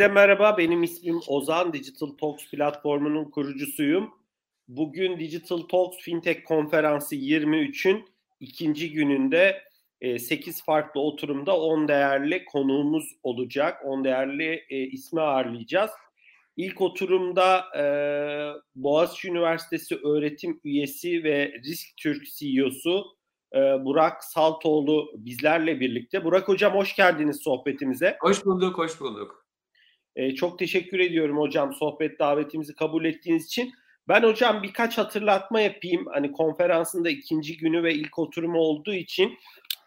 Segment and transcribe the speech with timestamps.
[0.00, 0.58] Hepinize merhaba.
[0.58, 1.72] Benim ismim Ozan.
[1.72, 4.10] Digital Talks platformunun kurucusuyum.
[4.68, 8.04] Bugün Digital Talks Fintech Konferansı 23'ün
[8.40, 9.62] ikinci gününde
[10.18, 13.82] 8 e, farklı oturumda 10 değerli konuğumuz olacak.
[13.84, 15.90] 10 değerli e, ismi ağırlayacağız.
[16.56, 17.84] İlk oturumda e,
[18.74, 23.04] Boğaziçi Üniversitesi öğretim üyesi ve Risk Türk CEO'su
[23.84, 26.24] Burak Saltoğlu bizlerle birlikte.
[26.24, 28.16] Burak Hocam hoş geldiniz sohbetimize.
[28.20, 29.49] Hoş bulduk, hoş bulduk.
[30.16, 33.72] E, çok teşekkür ediyorum hocam sohbet davetimizi kabul ettiğiniz için.
[34.08, 36.06] Ben hocam birkaç hatırlatma yapayım.
[36.12, 39.38] Hani konferansın da ikinci günü ve ilk oturumu olduğu için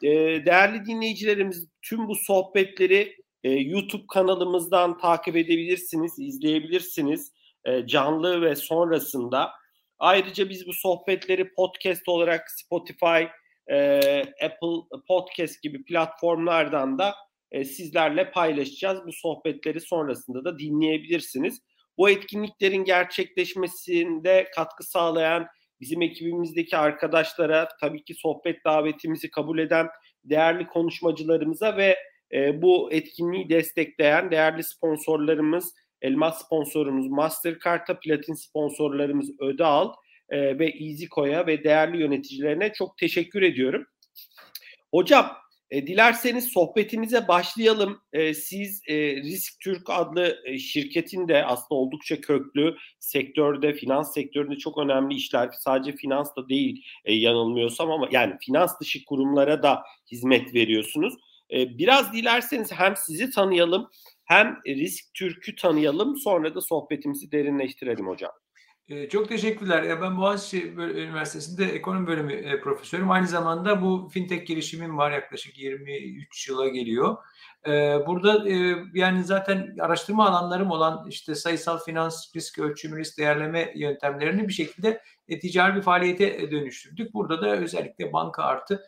[0.04, 0.10] e,
[0.46, 7.32] değerli dinleyicilerimiz tüm bu sohbetleri e, YouTube kanalımızdan takip edebilirsiniz, izleyebilirsiniz
[7.66, 9.52] e, canlı ve sonrasında.
[10.00, 13.24] Ayrıca biz bu sohbetleri podcast olarak Spotify,
[13.68, 14.00] e,
[14.46, 17.16] Apple Podcast gibi platformlardan da
[17.54, 19.00] e, sizlerle paylaşacağız.
[19.08, 21.62] Bu sohbetleri sonrasında da dinleyebilirsiniz.
[21.98, 25.48] Bu etkinliklerin gerçekleşmesinde katkı sağlayan
[25.82, 29.88] bizim ekibimizdeki arkadaşlara, tabii ki sohbet davetimizi kabul eden
[30.24, 31.98] değerli konuşmacılarımıza ve
[32.34, 39.94] e, bu etkinliği destekleyen değerli sponsorlarımız, elmas sponsorumuz Mastercard'a, platin sponsorlarımız Ödeal
[40.30, 43.86] e, ve EasyCo'ya ve değerli yöneticilerine çok teşekkür ediyorum.
[44.92, 45.43] Hocam
[45.74, 48.02] e, dilerseniz sohbetimize başlayalım.
[48.14, 54.56] E, siz e, Risk Türk adlı e, şirketin de aslında oldukça köklü sektörde, finans sektöründe
[54.56, 55.50] çok önemli işler.
[55.60, 61.14] Sadece finans da değil e, yanılmıyorsam ama yani finans dışı kurumlara da hizmet veriyorsunuz.
[61.54, 63.90] E, biraz dilerseniz hem sizi tanıyalım
[64.26, 68.32] hem Risk Türk'ü tanıyalım sonra da sohbetimizi derinleştirelim hocam.
[69.12, 70.02] Çok teşekkürler.
[70.02, 73.12] Ben Boğaziçi Üniversitesi'nde ekonomi bölümü profesörüm.
[73.12, 77.18] Aynı zamanda bu fintech girişimim var yaklaşık 23 yıla geliyor.
[78.08, 78.50] Burada
[78.94, 85.02] yani zaten araştırma alanlarım olan işte sayısal finans, risk ölçümü, risk değerleme yöntemlerini bir şekilde
[85.42, 87.14] ticari bir faaliyete dönüştürdük.
[87.14, 88.84] Burada da özellikle banka artı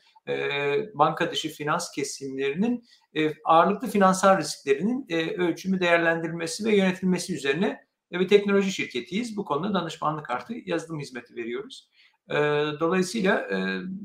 [0.94, 2.86] banka dışı finans kesimlerinin
[3.46, 5.08] ağırlıklı finansal risklerinin
[5.38, 9.38] ölçümü, değerlendirilmesi ve yönetilmesi üzerine ve bir teknoloji şirketiyiz.
[9.38, 11.90] Bu konuda danışmanlık artı yazılım hizmeti veriyoruz.
[12.80, 13.48] Dolayısıyla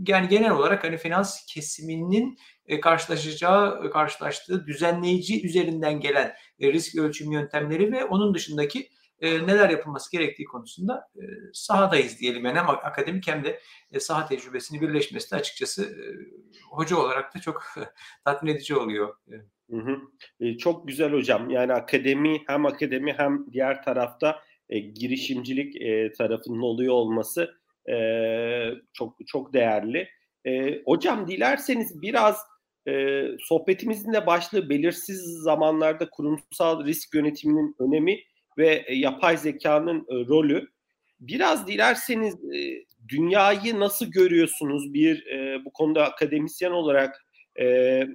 [0.09, 2.39] yani genel olarak hani finans kesiminin
[2.83, 8.89] karşılaşacağı, karşılaştığı düzenleyici üzerinden gelen risk ölçüm yöntemleri ve onun dışındaki
[9.23, 11.09] neler yapılması gerektiği konusunda
[11.53, 12.45] sahadayız diyelim.
[12.45, 13.61] Yani hem akademik hem de
[14.01, 15.97] saha tecrübesini birleşmesi de açıkçası
[16.71, 17.63] hoca olarak da çok
[18.25, 19.17] tatmin edici oluyor.
[19.71, 19.99] Hı hı.
[20.41, 21.51] E, çok güzel hocam.
[21.51, 27.55] Yani akademi hem akademi hem diğer tarafta e, girişimcilik e, tarafının oluyor olması
[27.91, 27.97] e,
[28.93, 30.09] çok çok değerli.
[30.47, 32.37] E, hocam dilerseniz biraz
[32.89, 38.19] e, sohbetimizin de başlığı belirsiz zamanlarda kurumsal risk yönetiminin önemi
[38.59, 40.69] ve e, yapay zekanın e, rolü.
[41.21, 47.25] Biraz dilerseniz e, dünyayı nasıl görüyorsunuz bir e, bu konuda akademisyen olarak
[47.57, 47.65] e,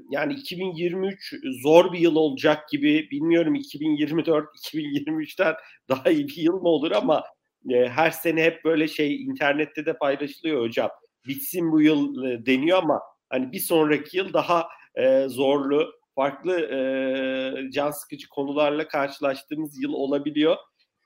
[0.09, 5.56] yani 2023 zor bir yıl olacak gibi bilmiyorum 2024 2023'ten
[5.90, 7.23] daha iyi bir yıl mı olur ama
[7.69, 10.90] e, her sene hep böyle şey internette de paylaşılıyor hocam
[11.28, 17.72] bitsin bu yıl e, deniyor ama hani bir sonraki yıl daha e, zorlu farklı e,
[17.72, 20.57] can sıkıcı konularla karşılaştığımız yıl olabiliyor.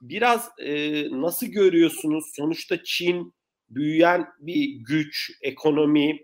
[0.02, 2.26] Biraz e, nasıl görüyorsunuz?
[2.36, 3.34] Sonuçta Çin
[3.70, 6.20] büyüyen bir güç, ekonomi,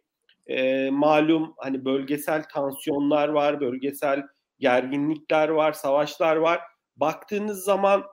[0.47, 4.23] e, malum hani bölgesel tansiyonlar var, bölgesel
[4.59, 6.59] gerginlikler var, savaşlar var.
[6.95, 8.03] Baktığınız zaman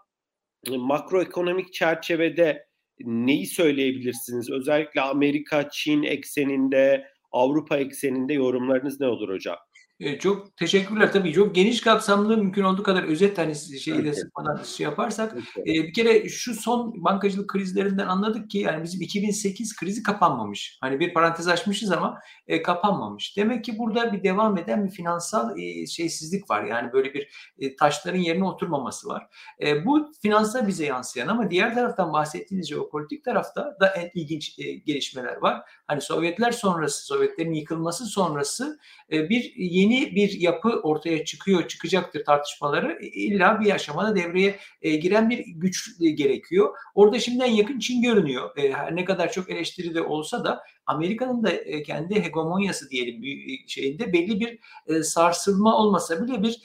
[0.67, 2.67] e, makroekonomik çerçevede
[3.00, 4.50] neyi söyleyebilirsiniz?
[4.50, 9.56] Özellikle Amerika, Çin ekseninde, Avrupa ekseninde yorumlarınız ne olur hocam?
[10.02, 11.12] E, çok teşekkürler.
[11.12, 15.64] Tabii çok geniş kapsamlı mümkün olduğu kadar özet hani şeyi de sıkmadan şey yaparsak e,
[15.66, 20.78] bir kere şu son bankacılık krizlerinden anladık ki yani bizim 2008 krizi kapanmamış.
[20.81, 23.37] Hani bir parantez açmışız ama e, kapanmamış.
[23.37, 26.64] Demek ki burada bir devam eden bir finansal e, şeysizlik var.
[26.64, 29.26] Yani böyle bir e, taşların yerine oturmaması var.
[29.62, 34.72] E, bu finansa bize yansıyan ama diğer taraftan bahsettiğiniz jeopolitik tarafta da en ilginç e,
[34.72, 35.62] gelişmeler var.
[35.87, 38.78] Hani Sovyetler sonrası, Sovyetlerin yıkılması sonrası
[39.12, 42.99] e, bir yeni bir yapı ortaya çıkıyor, çıkacaktır tartışmaları.
[43.00, 46.77] E, illa bir aşamada devreye e, giren bir güç gerekiyor.
[46.94, 48.50] Orada şimdiden yakın Çin görünüyor.
[48.93, 54.40] Ne kadar çok eleştiri de olsa da Amerika'nın da kendi hegemonyası diyelim bir şeyinde belli
[54.40, 54.58] bir
[55.02, 56.62] sarsılma olmasa bile bir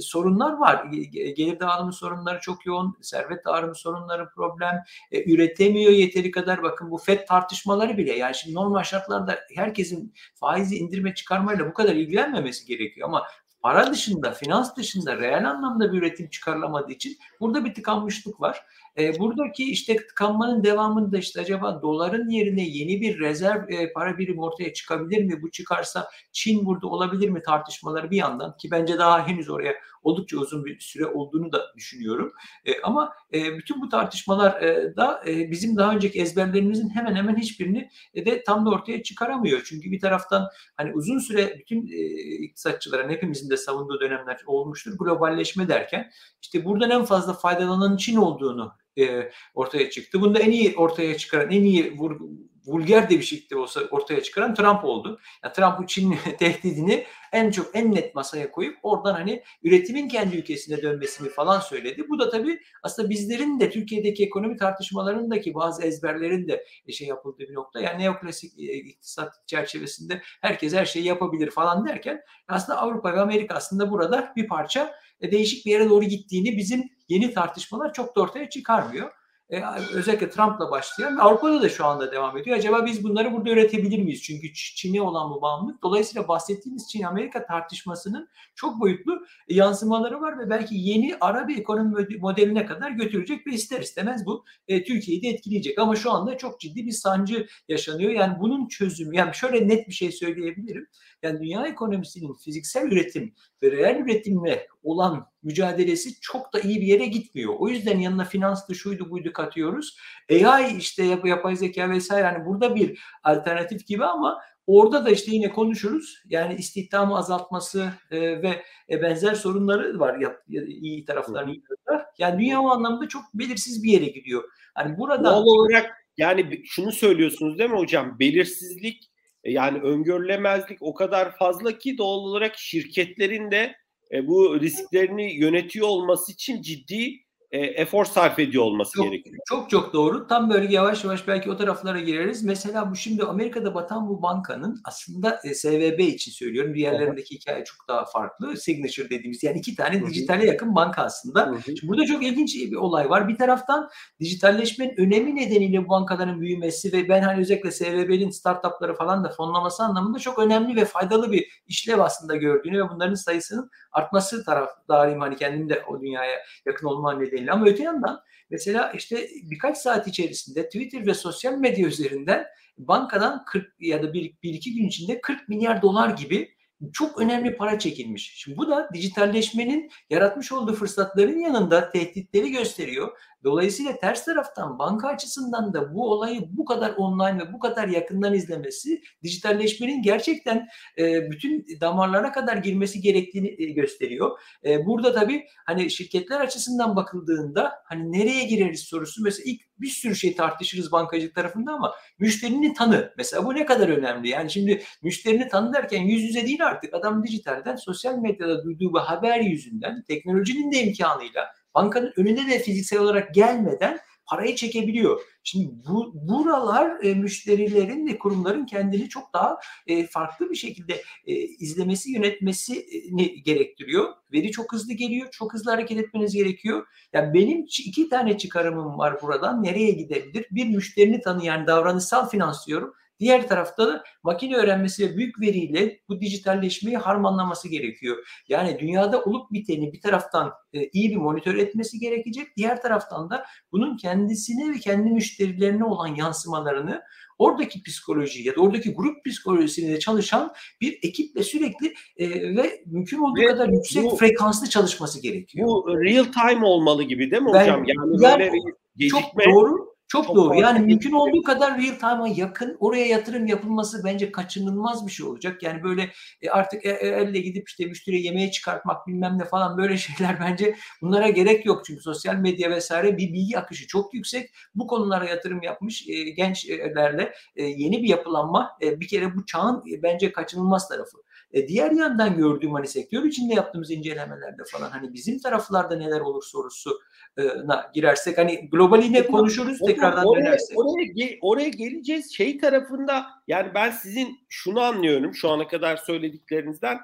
[0.00, 0.84] sorunlar var.
[1.12, 4.82] Gelir dağılımı sorunları çok yoğun, servet dağılımı sorunları problem,
[5.12, 6.62] üretemiyor yeteri kadar.
[6.62, 11.94] Bakın bu FED tartışmaları bile yani şimdi normal şartlarda herkesin faizi indirme çıkarmayla bu kadar
[11.94, 13.26] ilgilenmemesi gerekiyor ama
[13.66, 18.66] para dışında, finans dışında reel anlamda bir üretim çıkarılamadığı için burada bir tıkanmışlık var.
[18.98, 24.40] E, buradaki işte tıkanmanın devamında işte acaba doların yerine yeni bir rezerv e, para birimi
[24.40, 25.42] ortaya çıkabilir mi?
[25.42, 29.74] Bu çıkarsa Çin burada olabilir mi tartışmaları bir yandan ki bence daha henüz oraya
[30.06, 32.32] oldukça uzun bir süre olduğunu da düşünüyorum.
[32.64, 37.36] E, ama e, bütün bu tartışmalar e, da e, bizim daha önceki ezberlerimizin hemen hemen
[37.36, 39.62] hiçbirini e, de tam da ortaya çıkaramıyor.
[39.64, 41.98] Çünkü bir taraftan hani uzun süre bütün e,
[42.44, 44.98] iktisatçıların hepimizin de savunduğu dönemler olmuştur.
[44.98, 46.10] Globalleşme derken
[46.42, 50.20] işte buradan en fazla faydalanan Çin olduğunu e, ortaya çıktı.
[50.20, 52.20] Bunda en iyi ortaya çıkaran, en iyi vur,
[52.66, 55.20] vulgar de bir şekilde olsa ortaya çıkaran Trump oldu.
[55.44, 60.36] Yani Trump bu Çin tehdidini en çok en net masaya koyup oradan hani üretimin kendi
[60.36, 62.06] ülkesine dönmesini falan söyledi.
[62.08, 67.54] Bu da tabii aslında bizlerin de Türkiye'deki ekonomi tartışmalarındaki bazı ezberlerin de şey yapıldığı bir
[67.54, 67.80] nokta.
[67.80, 73.54] Yani neoklasik e, iktisat çerçevesinde herkes her şeyi yapabilir falan derken aslında Avrupa ve Amerika
[73.54, 78.20] aslında burada bir parça e, değişik bir yere doğru gittiğini bizim yeni tartışmalar çok da
[78.20, 79.10] ortaya çıkarmıyor.
[79.50, 79.62] E,
[79.94, 82.56] özellikle Trump'la başlayan Avrupa'da da şu anda devam ediyor.
[82.56, 84.22] Acaba biz bunları burada üretebilir miyiz?
[84.22, 85.82] Çünkü Çin'e olan bu bağımlılık.
[85.82, 92.66] Dolayısıyla bahsettiğimiz Çin-Amerika tartışmasının çok boyutlu yansımaları var ve belki yeni ara bir ekonomi modeline
[92.66, 95.78] kadar götürecek ve ister istemez bu e, Türkiye'yi de etkileyecek.
[95.78, 98.10] Ama şu anda çok ciddi bir sancı yaşanıyor.
[98.10, 100.86] Yani bunun çözümü, yani şöyle net bir şey söyleyebilirim.
[101.22, 107.06] Yani dünya ekonomisinin fiziksel üretim ve reel üretimle olan mücadelesi çok da iyi bir yere
[107.06, 107.54] gitmiyor.
[107.58, 109.96] O yüzden yanına finanstı şuydu buydu katıyoruz.
[110.30, 115.30] AI işte yap, yapay zeka vesaire hani burada bir alternatif gibi ama Orada da işte
[115.30, 116.22] yine konuşuruz.
[116.28, 120.36] Yani istihdamı azaltması e, ve e, benzer sorunları var ya,
[120.66, 122.06] iyi taraflarını iyi taraflar.
[122.18, 124.44] Yani dünya o anlamda çok belirsiz bir yere gidiyor.
[124.74, 128.18] Hani burada Doğal olarak yani şunu söylüyorsunuz değil mi hocam?
[128.18, 129.10] Belirsizlik
[129.44, 133.76] e, yani öngörülemezlik o kadar fazla ki doğal olarak şirketlerin de
[134.12, 137.25] e, bu risklerini yönetiyor olması için ciddi
[137.56, 139.36] e, efor sarf ediyor olması çok, gerekiyor.
[139.48, 140.26] Çok çok doğru.
[140.26, 142.44] Tam böyle yavaş yavaş belki o taraflara gireriz.
[142.44, 146.74] Mesela bu şimdi Amerika'da batan bu bankanın aslında e, SVB için söylüyorum.
[146.74, 147.42] Diğerlerindeki evet.
[147.42, 148.56] hikaye çok daha farklı.
[148.56, 150.06] Signature dediğimiz yani iki tane Hı-hı.
[150.06, 151.54] dijitale yakın banka aslında.
[151.64, 153.28] Şimdi burada çok ilginç bir olay var.
[153.28, 153.88] Bir taraftan
[154.20, 159.82] dijitalleşmenin önemi nedeniyle bu bankaların büyümesi ve ben hani özellikle SVB'nin startupları falan da fonlaması
[159.82, 165.20] anlamında çok önemli ve faydalı bir işlev aslında gördüğünü ve bunların sayısının artması taraftarıyım.
[165.20, 166.36] Hani kendim de o dünyaya
[166.66, 167.52] yakın olma nedeniyle belli.
[167.52, 168.20] Ama öte yandan
[168.50, 172.46] mesela işte birkaç saat içerisinde Twitter ve sosyal medya üzerinden
[172.78, 176.56] bankadan 40 ya da bir, bir iki gün içinde 40 milyar dolar gibi
[176.92, 178.32] çok önemli para çekilmiş.
[178.36, 183.18] Şimdi bu da dijitalleşmenin yaratmış olduğu fırsatların yanında tehditleri gösteriyor.
[183.44, 188.34] Dolayısıyla ters taraftan banka açısından da bu olayı bu kadar online ve bu kadar yakından
[188.34, 194.38] izlemesi dijitalleşmenin gerçekten e, bütün damarlara kadar girmesi gerektiğini e, gösteriyor.
[194.64, 200.16] E, burada tabii hani şirketler açısından bakıldığında hani nereye gireriz sorusu mesela ilk bir sürü
[200.16, 204.28] şey tartışırız bankacılık tarafında ama müşterinin tanı mesela bu ne kadar önemli?
[204.28, 209.00] Yani şimdi müşterini tanı derken yüz yüze değil artık adam dijitalden sosyal medyada duyduğu bir
[209.00, 215.20] haber yüzünden teknolojinin de imkanıyla bankanın önünde de fiziksel olarak gelmeden parayı çekebiliyor.
[215.44, 221.34] Şimdi bu buralar e, müşterilerin ve kurumların kendini çok daha e, farklı bir şekilde e,
[221.34, 224.14] izlemesi, yönetmesini gerektiriyor.
[224.32, 226.86] Veri çok hızlı geliyor, çok hızlı hareket etmeniz gerekiyor.
[227.12, 229.62] Yani benim iki tane çıkarımım var buradan.
[229.62, 230.46] Nereye gidebilir?
[230.50, 232.94] Bir müşterini tanıyan davranışsal finans diyorum.
[233.20, 238.16] Diğer tarafta da makine öğrenmesi ve büyük veriyle bu dijitalleşmeyi harmanlaması gerekiyor.
[238.48, 242.56] Yani dünyada olup biteni bir taraftan e, iyi bir monitör etmesi gerekecek.
[242.56, 247.02] Diğer taraftan da bunun kendisine ve kendi müşterilerine olan yansımalarını
[247.38, 253.40] oradaki psikoloji ya da oradaki grup psikolojisinde çalışan bir ekiple sürekli e, ve mümkün olduğu
[253.40, 255.66] ve kadar yüksek bu, frekanslı çalışması gerekiyor.
[255.68, 257.84] Bu real time olmalı gibi değil mi ben, hocam?
[257.84, 258.52] Yani, yani böyle
[258.96, 259.20] gecikme.
[259.20, 260.54] Çok doğru çok, Çok doğru.
[260.54, 265.62] Yani mümkün olduğu kadar real time'a yakın oraya yatırım yapılması bence kaçınılmaz bir şey olacak.
[265.62, 266.10] Yani böyle
[266.42, 270.40] e, artık e, e, elle gidip işte müşteriye yemeğe çıkartmak bilmem ne falan böyle şeyler
[270.40, 271.84] bence bunlara gerek yok.
[271.84, 274.50] Çünkü sosyal medya vesaire bir bilgi akışı çok yüksek.
[274.74, 281.25] Bu konulara yatırım yapmış gençlerle yeni bir yapılanma bir kere bu çağın bence kaçınılmaz tarafı.
[281.56, 286.42] E, diğer yandan gördüğüm hani sektör içinde yaptığımız incelemelerde falan hani bizim taraflarda neler olur
[286.42, 290.78] sorusuna girersek hani globaline konuşuruz o, tekrardan oraya, dönersek.
[290.78, 292.34] Oraya, oraya geleceğiz.
[292.34, 296.98] Şey tarafında yani ben sizin şunu anlıyorum şu ana kadar söylediklerinizden.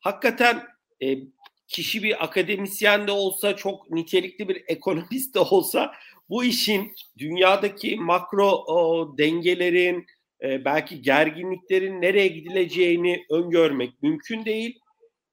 [0.00, 0.62] Hakikaten
[1.02, 1.16] e,
[1.66, 5.92] kişi bir akademisyen de olsa çok nitelikli bir ekonomist de olsa
[6.28, 10.06] bu işin dünyadaki makro o, dengelerin
[10.42, 14.78] e, belki gerginliklerin nereye gidileceğini öngörmek mümkün değil.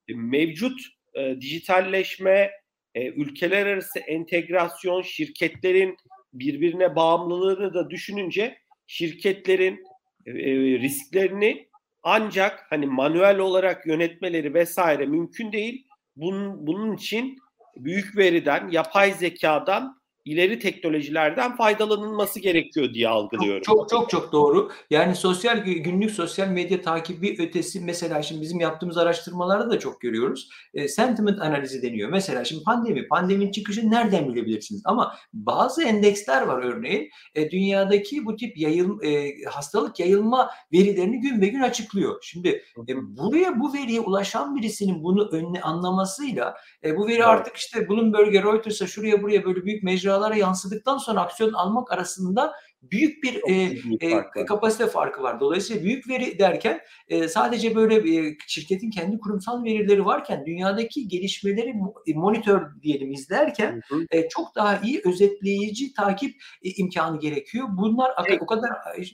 [0.07, 0.81] mevcut
[1.13, 2.51] e, dijitalleşme,
[2.95, 5.97] e, ülkeler arası entegrasyon, şirketlerin
[6.33, 8.57] birbirine bağımlılığını da düşününce
[8.87, 9.83] şirketlerin
[10.25, 10.33] e,
[10.79, 11.67] risklerini
[12.03, 15.87] ancak hani manuel olarak yönetmeleri vesaire mümkün değil.
[16.15, 17.37] Bunun, bunun için
[17.75, 23.61] büyük veriden, yapay zekadan ileri teknolojilerden faydalanılması gerekiyor diye algılıyorum.
[23.61, 24.71] Çok çok çok, doğru.
[24.89, 30.49] Yani sosyal günlük sosyal medya takibi ötesi mesela şimdi bizim yaptığımız araştırmalarda da çok görüyoruz.
[30.73, 32.09] E, sentiment analizi deniyor.
[32.09, 34.81] Mesela şimdi pandemi, pandeminin çıkışı nereden bilebilirsiniz?
[34.85, 37.09] Ama bazı endeksler var örneğin.
[37.35, 42.19] E, dünyadaki bu tip yayıl, e, hastalık yayılma verilerini gün be gün açıklıyor.
[42.21, 47.27] Şimdi e, buraya bu veriye ulaşan birisinin bunu önüne anlamasıyla e, bu veri evet.
[47.27, 52.53] artık işte Bloomberg'e, Reuters'a şuraya buraya böyle büyük mecra mecralara yansıdıktan sonra aksiyon almak arasında
[52.91, 55.39] büyük bir e, büyük e, kapasite farkı var.
[55.39, 61.73] Dolayısıyla büyük veri derken e, sadece böyle e, şirketin kendi kurumsal verileri varken dünyadaki gelişmeleri
[62.07, 64.05] e, monitör diyelim izlerken hı hı.
[64.11, 67.67] E, çok daha iyi özetleyici takip e, imkanı gerekiyor.
[67.71, 68.41] Bunlar evet.
[68.41, 68.71] o kadar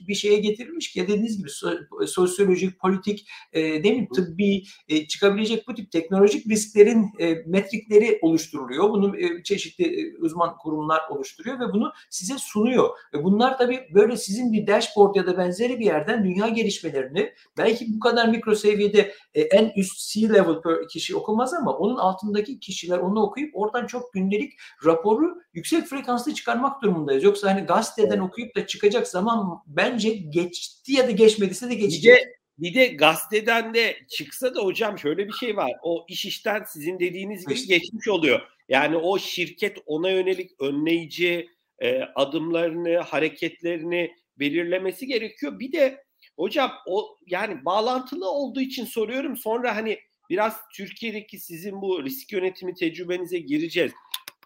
[0.08, 1.70] bir şeye getirilmiş ki dediğiniz gibi so,
[2.06, 8.90] sosyolojik, politik, e, değil mi, tıbbi e, çıkabilecek bu tip teknolojik risklerin e, metrikleri oluşturuluyor.
[8.90, 12.88] Bunu e, çeşitli e, uzman kurumlar oluşturuyor ve bunu size sunuyor.
[13.14, 17.86] E, bunlar tabii böyle sizin bir dashboard ya da benzeri bir yerden dünya gelişmelerini belki
[17.88, 23.22] bu kadar mikro seviyede e, en üst C-level kişi okumaz ama onun altındaki kişiler onu
[23.22, 24.52] okuyup oradan çok gündelik
[24.86, 27.24] raporu yüksek frekanslı çıkarmak durumundayız.
[27.24, 32.16] Yoksa hani gazeteden okuyup da çıkacak zaman bence geçti ya da geçmediyse de geçecek.
[32.18, 35.70] Bir de, bir de gazeteden de çıksa da hocam şöyle bir şey var.
[35.82, 38.40] O iş işten sizin dediğiniz gibi geçmiş oluyor.
[38.68, 41.48] Yani o şirket ona yönelik önleyici,
[41.82, 45.58] e, adımlarını, hareketlerini belirlemesi gerekiyor.
[45.58, 46.04] Bir de
[46.36, 49.36] hocam o yani bağlantılı olduğu için soruyorum.
[49.36, 49.98] Sonra hani
[50.30, 53.92] biraz Türkiye'deki sizin bu risk yönetimi tecrübenize gireceğiz.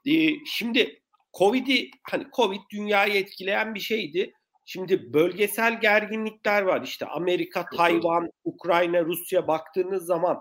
[0.06, 1.00] E, şimdi
[1.38, 4.32] Covid'i hani Covid dünyayı etkileyen bir şeydi.
[4.64, 6.82] Şimdi bölgesel gerginlikler var.
[6.82, 10.40] İşte Amerika, Tayvan, Ukrayna, Rusya baktığınız zaman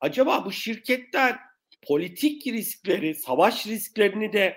[0.00, 1.38] acaba bu şirketler
[1.86, 4.56] politik riskleri, savaş risklerini de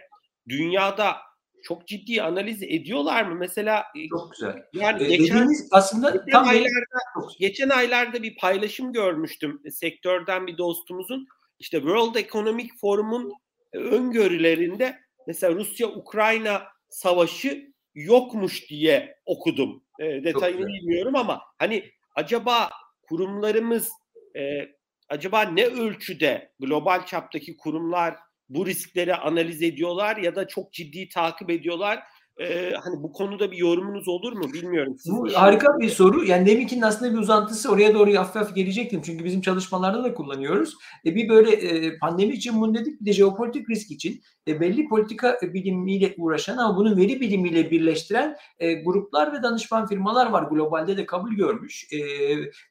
[0.49, 1.30] dünyada
[1.63, 3.35] çok ciddi analiz ediyorlar mı?
[3.35, 4.63] Mesela e, çok güzel.
[4.73, 6.99] Yani e, geçen aslında geçen tam aylarda
[7.39, 11.27] geçen aylarda bir paylaşım görmüştüm e, sektörden bir dostumuzun.
[11.59, 13.33] İşte World Economic Forum'un
[13.73, 19.83] e, öngörülerinde mesela Rusya Ukrayna savaşı yokmuş diye okudum.
[19.99, 22.69] E, detayını bilmiyorum ama hani acaba
[23.09, 23.89] kurumlarımız
[24.37, 24.41] e,
[25.09, 28.15] acaba ne ölçüde global çaptaki kurumlar
[28.53, 32.03] bu riskleri analiz ediyorlar ya da çok ciddi takip ediyorlar.
[32.39, 34.95] Ee, hani bu konuda bir yorumunuz olur mu bilmiyorum.
[35.05, 36.25] bu harika bir soru.
[36.25, 39.01] Yani deminkinin aslında bir uzantısı oraya doğru hafif hafif gelecektim.
[39.05, 40.75] Çünkü bizim çalışmalarda da kullanıyoruz.
[41.05, 44.87] E, bir böyle e, pandemi için bunu dedik bir de jeopolitik risk için e, belli
[44.87, 50.43] politika bilimiyle uğraşan ama bunu veri bilimiyle birleştiren e, gruplar ve danışman firmalar var.
[50.43, 51.87] Globalde de kabul görmüş.
[51.93, 51.99] E,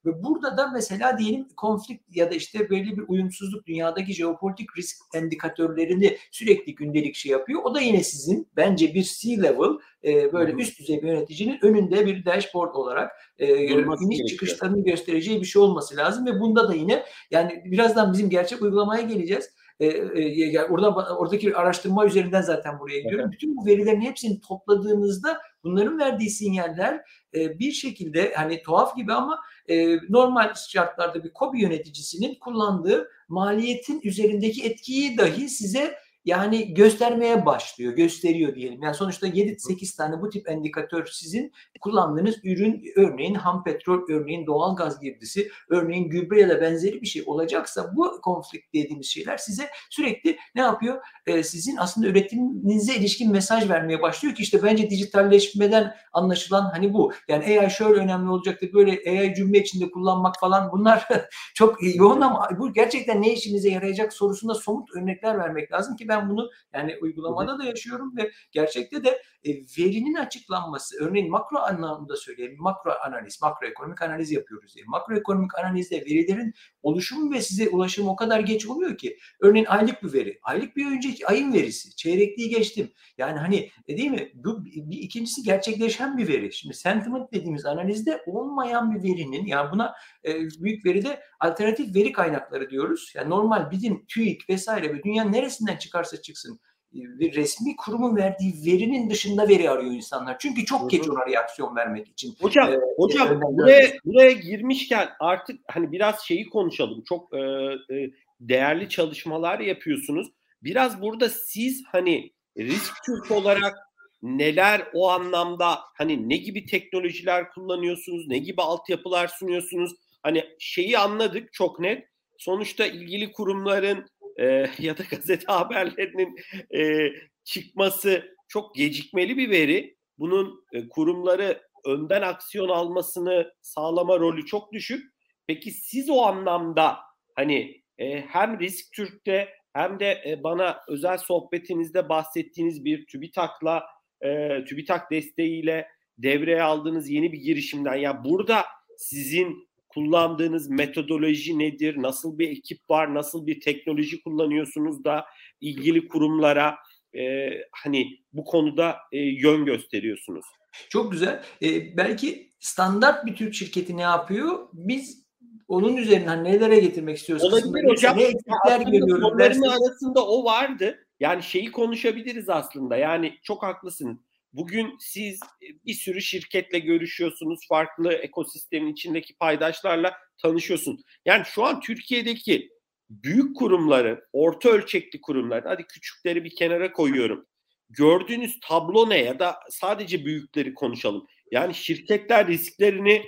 [0.05, 4.97] ve burada da mesela diyelim konflikt ya da işte belli bir uyumsuzluk dünyadaki jeopolitik risk
[5.15, 7.61] endikatörlerini sürekli gündelik şey yapıyor.
[7.65, 9.03] O da yine sizin bence bir
[9.51, 13.67] C-level e, böyle üst düzey bir yöneticinin önünde bir dashboard olarak e,
[14.01, 18.63] iniş çıkışlarını göstereceği bir şey olması lazım ve bunda da yine yani birazdan bizim gerçek
[18.63, 23.25] uygulamaya geleceğiz e, e, yani orada oradaki araştırma üzerinden zaten buraya gidiyorum.
[23.25, 23.33] Evet.
[23.33, 27.01] Bütün bu verilerin hepsini topladığınızda bunların verdiği sinyaller
[27.35, 29.39] e, bir şekilde hani tuhaf gibi ama
[29.69, 37.93] e, normal şartlarda bir kobi yöneticisinin kullandığı maliyetin üzerindeki etkiyi dahi size yani göstermeye başlıyor,
[37.93, 38.83] gösteriyor diyelim.
[38.83, 44.77] Yani sonuçta 7-8 tane bu tip endikatör sizin kullandığınız ürün örneğin ham petrol, örneğin doğal
[44.77, 49.69] gaz girdisi, örneğin gübre ya da benzeri bir şey olacaksa bu konflikt dediğimiz şeyler size
[49.91, 51.03] sürekli ne yapıyor?
[51.27, 57.13] Ee, sizin aslında üretiminize ilişkin mesaj vermeye başlıyor ki işte bence dijitalleşmeden anlaşılan hani bu.
[57.29, 61.09] Yani AI şöyle önemli olacaktı böyle AI cümle içinde kullanmak falan bunlar
[61.55, 66.29] çok yoğun ama bu gerçekten ne işinize yarayacak sorusunda somut örnekler vermek lazım ki ben
[66.29, 72.57] bunu yani uygulamada da yaşıyorum ve gerçekte de e, verinin açıklanması, örneğin makro anlamda söyleyelim,
[72.61, 74.85] makro analiz, makroekonomik analiz yapıyoruz diye.
[74.89, 80.13] Makroekonomik analizde verilerin oluşumu ve size ulaşımı o kadar geç oluyor ki, örneğin aylık bir
[80.13, 82.93] veri, aylık bir önceki ayın verisi, çeyrekliği geçtim.
[83.19, 84.33] Yani hani e, değil mi?
[84.35, 86.53] Bu bir ikincisi gerçekleşen bir veri.
[86.53, 89.95] Şimdi sentiment dediğimiz analizde olmayan bir verinin, yani buna
[90.25, 93.13] e, büyük veride alternatif veri kaynakları diyoruz.
[93.17, 96.61] Yani normal bizim TÜİK vesaire ve dünya neresinden çıkarsa çıksın
[96.93, 100.39] bir resmi kurumun verdiği verinin dışında veri arıyor insanlar.
[100.39, 102.35] Çünkü çok geç ona reaksiyon vermek için.
[102.41, 107.03] Hocam, ee, hocam buraya, buraya girmişken artık hani biraz şeyi konuşalım.
[107.09, 110.29] Çok e, e, değerli çalışmalar yapıyorsunuz.
[110.63, 113.75] Biraz burada siz hani risk Türk olarak
[114.23, 119.93] neler o anlamda hani ne gibi teknolojiler kullanıyorsunuz, ne gibi altyapılar sunuyorsunuz?
[120.23, 122.07] Hani şeyi anladık çok net.
[122.39, 124.07] Sonuçta ilgili kurumların
[124.37, 124.45] e,
[124.79, 126.37] ya da gazete haberlerinin
[126.75, 127.13] e,
[127.45, 129.97] çıkması çok gecikmeli bir veri.
[130.19, 135.13] Bunun e, kurumları önden aksiyon almasını sağlama rolü çok düşük.
[135.47, 136.99] Peki siz o anlamda
[137.37, 143.83] hani e, hem Risk Türk'te hem de e, bana özel sohbetinizde bahsettiğiniz bir TÜBİTAK'la
[144.21, 148.65] e, TÜBİTAK desteğiyle devreye aldığınız yeni bir girişimden ya burada
[148.99, 152.03] sizin kullandığınız metodoloji nedir?
[152.03, 153.15] Nasıl bir ekip var?
[153.15, 155.25] Nasıl bir teknoloji kullanıyorsunuz da
[155.61, 156.77] ilgili kurumlara
[157.15, 160.45] e, hani bu konuda e, yön gösteriyorsunuz?
[160.89, 161.43] Çok güzel.
[161.63, 164.69] E, belki standart bir Türk şirketi ne yapıyor?
[164.73, 165.27] Biz
[165.69, 167.45] onun üzerinden nelere getirmek istiyoruz?
[167.45, 168.19] Olabilir hocam.
[168.19, 169.63] Ne eksikler görüyoruz?
[169.63, 171.07] arasında o vardı.
[171.21, 172.97] Yani şeyi konuşabiliriz aslında.
[172.97, 174.21] Yani çok haklısın.
[174.53, 175.41] Bugün siz
[175.87, 180.99] bir sürü şirketle görüşüyorsunuz, farklı ekosistemin içindeki paydaşlarla tanışıyorsun.
[181.25, 182.71] Yani şu an Türkiye'deki
[183.11, 187.47] büyük kurumları, orta ölçekli kurumlar, hadi küçükleri bir kenara koyuyorum.
[187.91, 191.27] Gördüğünüz tablo ne ya da sadece büyükleri konuşalım.
[191.51, 193.23] Yani şirketler risklerini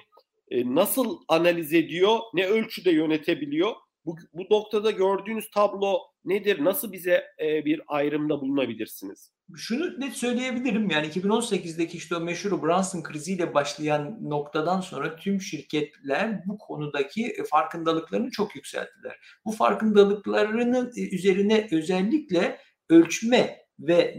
[0.51, 3.73] e, nasıl analiz ediyor, ne ölçüde yönetebiliyor?
[4.05, 6.65] Bu, bu noktada gördüğünüz tablo nedir?
[6.65, 9.32] Nasıl bize e, bir ayrımda bulunabilirsiniz?
[9.57, 16.47] Şunu net söyleyebilirim yani 2018'deki işte o meşhur Branson kriziyle başlayan noktadan sonra tüm şirketler
[16.47, 19.19] bu konudaki e, farkındalıklarını çok yükselttiler.
[19.45, 22.59] Bu farkındalıklarının e, üzerine özellikle
[22.91, 24.17] ölçme ve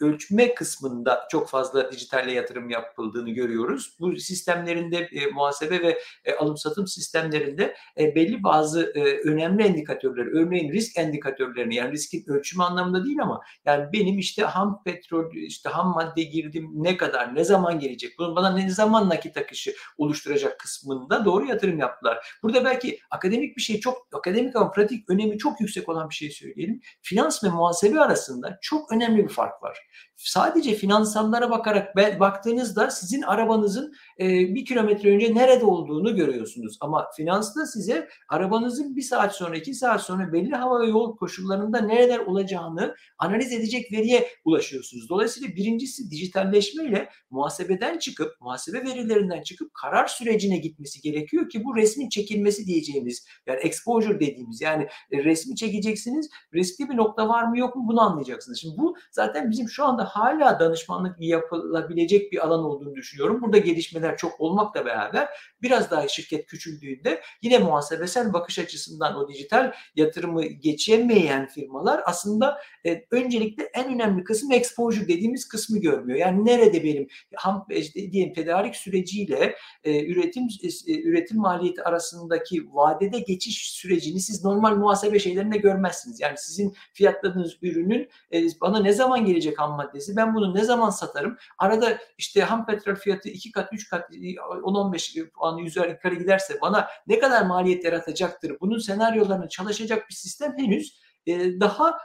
[0.00, 3.96] ölçme kısmında çok fazla dijitalle yatırım yapıldığını görüyoruz.
[4.00, 10.26] Bu sistemlerinde e, muhasebe ve e, alım satım sistemlerinde e, belli bazı e, önemli endikatörler,
[10.26, 15.68] örneğin risk endikatörlerini yani riskin ölçümü anlamında değil ama yani benim işte ham petrol, işte
[15.68, 20.58] ham madde girdim ne kadar, ne zaman gelecek, bunun bana ne zaman nakit akışı oluşturacak
[20.58, 22.38] kısmında doğru yatırım yaptılar.
[22.42, 26.30] Burada belki akademik bir şey çok akademik ama pratik önemi çok yüksek olan bir şey
[26.30, 26.80] söyleyelim.
[27.02, 29.78] Finans ve muhasebe arasında çok önemli bir fark var.
[30.18, 36.78] Sadece finansallara bakarak baktığınızda sizin arabanızın e, bir kilometre önce nerede olduğunu görüyorsunuz.
[36.80, 41.80] Ama finansta size arabanızın bir saat sonra iki saat sonra belli hava ve yol koşullarında
[41.80, 45.08] nereler olacağını analiz edecek veriye ulaşıyorsunuz.
[45.08, 51.76] Dolayısıyla birincisi dijitalleşme ile muhasebeden çıkıp muhasebe verilerinden çıkıp karar sürecine gitmesi gerekiyor ki bu
[51.76, 57.58] resmin çekilmesi diyeceğimiz yani exposure dediğimiz yani e, resmi çekeceksiniz riskli bir nokta var mı
[57.58, 58.58] yok mu bunu anlayacaksınız.
[58.58, 63.42] Şimdi bu zaten bizim şu anda hala danışmanlık yapılabilecek bir alan olduğunu düşünüyorum.
[63.42, 65.28] Burada gelişmeler çok olmakla beraber
[65.62, 73.04] biraz daha şirket küçüldüğünde yine muhasebesel bakış açısından o dijital yatırımı geçemeyen firmalar aslında e,
[73.10, 76.18] öncelikle en önemli kısım exposure dediğimiz kısmı görmüyor.
[76.18, 80.48] Yani nerede benim ham işte, diyelim tedarik süreciyle e, üretim
[80.86, 86.20] e, üretim maliyeti arasındaki vadede geçiş sürecini siz normal muhasebe şeylerinde görmezsiniz.
[86.20, 90.16] Yani sizin fiyatladığınız ürünün e, bana ne zaman gelecek ham maddesi?
[90.16, 91.36] Ben bunu ne zaman satarım?
[91.58, 96.88] Arada işte ham petrol fiyatı iki kat, üç kat, 10-15 puan üzeri yukarı giderse bana
[97.06, 98.56] ne kadar maliyet yaratacaktır?
[98.60, 101.98] Bunun senaryolarını çalışacak bir sistem henüz e, daha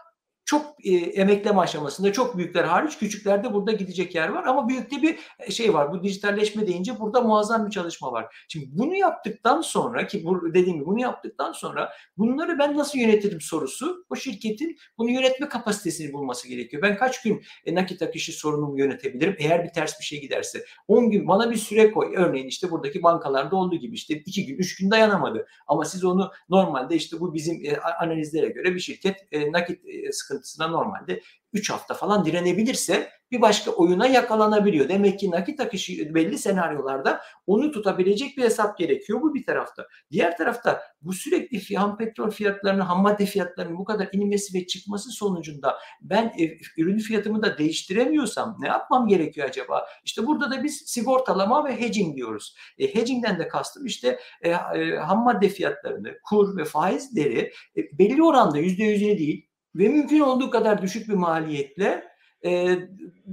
[0.46, 5.20] çok e, emekleme aşamasında çok büyükler hariç küçüklerde burada gidecek yer var ama büyükte bir
[5.40, 5.92] e, şey var.
[5.92, 8.36] Bu dijitalleşme deyince burada muazzam bir çalışma var.
[8.48, 13.42] Şimdi bunu yaptıktan sonra ki bu dediğim gibi bunu yaptıktan sonra bunları ben nasıl yönetirim
[13.42, 16.84] sorusu o şirketin bunu yönetme kapasitesini bulması gerekiyor.
[16.84, 20.66] Ben kaç gün e, nakit akışı sorunumu yönetebilirim eğer bir ters bir şey giderse.
[20.88, 22.14] 10 gün bana bir süre koy.
[22.18, 25.48] Örneğin işte buradaki bankalarda olduğu gibi işte 2 gün 3 gün dayanamadı.
[25.68, 30.12] Ama siz onu normalde işte bu bizim e, analizlere göre bir şirket e, nakit e,
[30.12, 31.22] sıkıntı sıkıntısına normalde
[31.54, 34.90] 3 hafta falan direnebilirse bir başka oyuna yakalanabiliyor.
[34.90, 39.22] Demek ki nakit akışı belli senaryolarda onu tutabilecek bir hesap gerekiyor.
[39.22, 39.88] Bu bir tarafta.
[40.12, 45.12] Diğer tarafta bu sürekli ham petrol fiyatlarının, ham madde fiyatlarının bu kadar inmesi ve çıkması
[45.12, 49.88] sonucunda ben e, ürün fiyatımı da değiştiremiyorsam ne yapmam gerekiyor acaba?
[50.06, 52.56] İşte burada da biz sigortalama ve hedging diyoruz.
[52.78, 58.24] E, hedgingden de kastım işte e, e, ham madde fiyatlarını, kur ve faizleri e, belli
[58.24, 62.14] oranda %100'ünü değil ve mümkün olduğu kadar düşük bir maliyetle
[62.46, 62.78] e,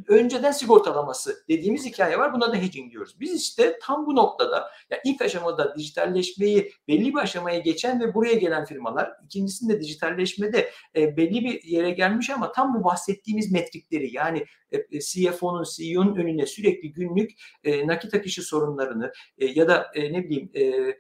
[0.08, 2.34] önceden sigortalaması dediğimiz hikaye var.
[2.34, 3.20] Buna da hedging diyoruz.
[3.20, 8.34] Biz işte tam bu noktada yani ilk aşamada dijitalleşmeyi belli bir aşamaya geçen ve buraya
[8.34, 14.44] gelen firmalar ikincisinde dijitalleşmede e, belli bir yere gelmiş ama tam bu bahsettiğimiz metrikleri yani
[14.72, 17.30] e, CFO'nun, CEO'nun önüne sürekli günlük
[17.64, 20.94] e, nakit akışı sorunlarını e, ya da e, ne bileyim e, e,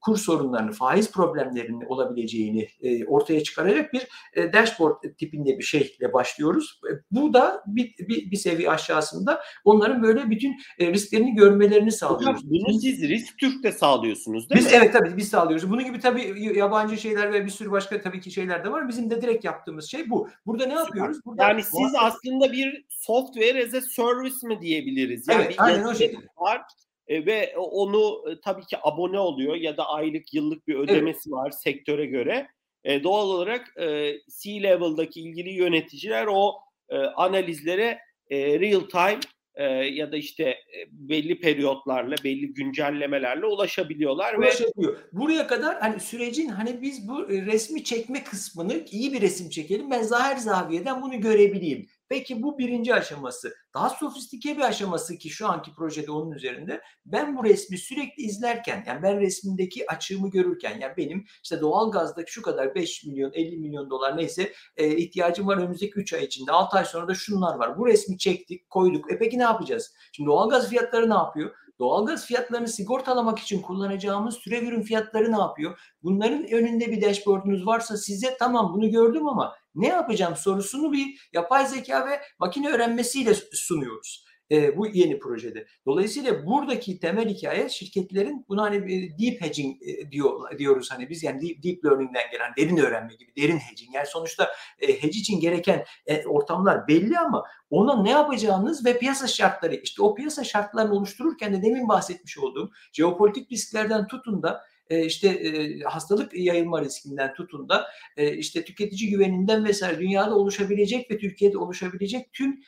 [0.00, 6.80] kur sorunlarını, faiz problemlerinin olabileceğini e, ortaya çıkaracak bir e, dashboard tipinde bir şeyle başlıyoruz.
[7.10, 12.50] Bu da bir, bir, bir seviye aşağısında onların böyle bütün risklerini görmelerini sağlıyoruz.
[12.50, 14.72] Bunu siz risk Türk'te sağlıyorsunuz değil biz, mi?
[14.74, 15.70] Evet tabii biz sağlıyoruz.
[15.70, 18.88] Bunun gibi tabii yabancı şeyler ve bir sürü başka tabii ki şeyler de var.
[18.88, 20.28] Bizim de direkt yaptığımız şey bu.
[20.46, 21.18] Burada ne yapıyoruz?
[21.24, 25.28] Burada yani siz aslında bir software as a service mi diyebiliriz?
[25.28, 26.26] Yani evet, aynen o şekilde.
[26.36, 26.62] Var
[27.06, 31.32] e, ve onu e, tabii ki abone oluyor ya da aylık yıllık bir ödemesi evet.
[31.32, 32.48] var sektöre göre.
[32.84, 36.54] E, doğal olarak e, C-level'daki ilgili yöneticiler o
[36.88, 37.98] e, analizlere
[38.30, 39.20] e, real time
[39.54, 44.96] e, ya da işte e, belli periyotlarla, belli güncellemelerle ulaşabiliyorlar Ulaşabiliyor.
[44.96, 49.50] ve buraya kadar hani sürecin hani biz bu e, resmi çekme kısmını iyi bir resim
[49.50, 49.90] çekelim.
[49.90, 51.86] Ben zahir zaviyeden bunu görebileyim.
[52.12, 53.54] Peki bu birinci aşaması.
[53.74, 56.80] Daha sofistike bir aşaması ki şu anki projede onun üzerinde.
[57.06, 62.32] Ben bu resmi sürekli izlerken yani ben resmindeki açığımı görürken yani benim işte doğal gazdaki
[62.32, 66.52] şu kadar 5 milyon 50 milyon dolar neyse e, ihtiyacım var önümüzdeki 3 ay içinde
[66.52, 67.78] 6 ay sonra da şunlar var.
[67.78, 69.12] Bu resmi çektik koyduk.
[69.12, 69.94] E peki ne yapacağız?
[70.12, 71.50] Şimdi doğal gaz fiyatları ne yapıyor?
[71.82, 75.78] Doğalgaz fiyatlarını sigortalamak için kullanacağımız türev ürün fiyatları ne yapıyor?
[76.02, 81.66] Bunların önünde bir dashboardunuz varsa size tamam bunu gördüm ama ne yapacağım sorusunu bir yapay
[81.66, 85.66] zeka ve makine öğrenmesiyle sunuyoruz e, bu yeni projede.
[85.86, 88.80] Dolayısıyla buradaki temel hikaye şirketlerin bunu hani
[89.18, 93.32] deep hedging e, diyor, diyoruz hani biz yani deep, deep learning'den gelen derin öğrenme gibi
[93.36, 93.94] derin hedging.
[93.94, 99.26] Yani sonuçta e, hedge için gereken e, ortamlar belli ama ona ne yapacağınız ve piyasa
[99.26, 105.52] şartları işte o piyasa şartlarını oluştururken de demin bahsetmiş olduğum jeopolitik risklerden tutun da işte
[105.84, 112.60] hastalık yayılma riskinden tutun da işte tüketici güveninden vesaire dünyada oluşabilecek ve Türkiye'de oluşabilecek tüm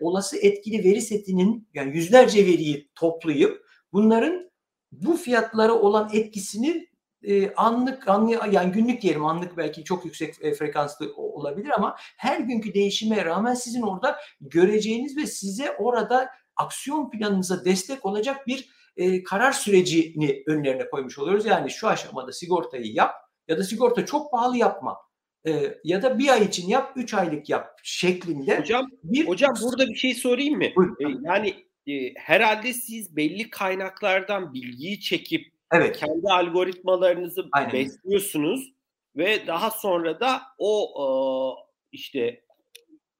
[0.00, 4.50] olası etkili veri setinin yani yüzlerce veriyi toplayıp bunların
[4.92, 6.88] bu fiyatlara olan etkisini
[7.56, 13.24] anlık anlı yani günlük diyelim anlık belki çok yüksek frekanslı olabilir ama her günkü değişime
[13.24, 20.42] rağmen sizin orada göreceğiniz ve size orada aksiyon planınıza destek olacak bir e, karar sürecini
[20.46, 21.46] önlerine koymuş oluyoruz.
[21.46, 23.14] Yani şu aşamada sigortayı yap
[23.48, 24.96] ya da sigorta çok pahalı yapma.
[25.46, 28.60] E, ya da bir ay için yap, üç aylık yap şeklinde.
[28.60, 30.64] Hocam, bir hocam burada bir şey sorayım mı?
[30.64, 31.54] E, yani
[31.86, 35.96] e, herhalde siz belli kaynaklardan bilgiyi çekip evet.
[35.96, 37.72] kendi algoritmalarınızı Aynen.
[37.72, 38.72] besliyorsunuz
[39.16, 41.06] ve daha sonra da o e,
[41.92, 42.44] işte